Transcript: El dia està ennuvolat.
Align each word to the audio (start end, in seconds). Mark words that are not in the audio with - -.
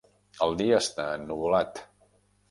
El 0.45 0.55
dia 0.61 0.79
està 0.83 1.05
ennuvolat. 1.17 1.83